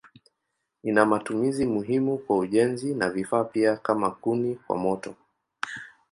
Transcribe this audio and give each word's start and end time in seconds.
Ina 0.83 1.05
matumizi 1.05 1.65
muhimu 1.65 2.17
kwa 2.17 2.37
ujenzi 2.37 2.93
na 2.95 3.09
vifaa 3.09 3.43
pia 3.43 3.77
kama 3.77 4.11
kuni 4.11 4.55
kwa 4.55 4.77
moto. 4.77 5.15